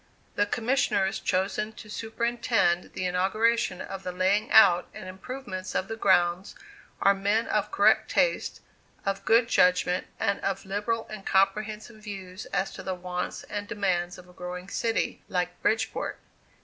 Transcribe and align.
The 0.33 0.47
commissioners 0.47 1.19
chosen 1.19 1.73
to 1.73 1.87
superintend 1.87 2.93
the 2.93 3.05
inauguration 3.05 3.81
of 3.81 4.01
the 4.01 4.11
laying 4.11 4.51
out 4.51 4.87
and 4.95 5.07
improvements 5.07 5.75
of 5.75 5.87
the 5.89 5.95
grounds 5.95 6.55
are 7.03 7.13
men 7.13 7.45
of 7.45 7.69
correct 7.69 8.09
taste, 8.09 8.61
of 9.05 9.25
good 9.25 9.47
judgment 9.47 10.07
and 10.19 10.39
of 10.39 10.65
liberal 10.65 11.05
and 11.11 11.23
comprehensive 11.23 11.97
views 11.97 12.47
as 12.47 12.71
to 12.73 12.81
the 12.81 12.95
wants 12.95 13.43
and 13.43 13.67
demands 13.67 14.17
of 14.17 14.27
a 14.27 14.33
growing 14.33 14.69
city 14.69 15.21
like 15.29 15.61
Bridgeport. 15.61 16.17